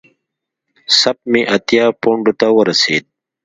سپ 0.99 1.17
مې 1.31 1.41
اتیا 1.55 1.85
پونډو 2.01 2.33
ته 2.39 2.47
ورسېده. 2.57 3.09